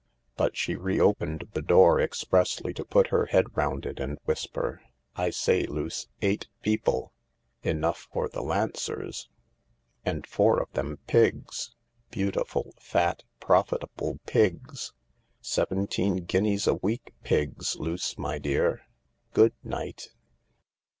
[0.35, 4.81] But she re opened the door expressly to put her head round it and whisper:"
[5.15, 7.13] I say, Luce, eight people!
[7.61, 9.29] Enough for the Lancers.
[10.03, 11.75] And four of them Pigs—
[12.09, 14.91] beautiful, fat, profitable Pigs!
[15.39, 18.81] Seventeen guineas a week Pigs, Luce, my dear!
[19.35, 20.09] Good night